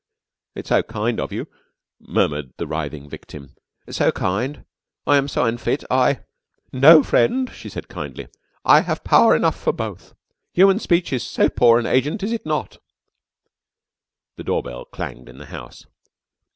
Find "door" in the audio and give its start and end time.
14.43-14.63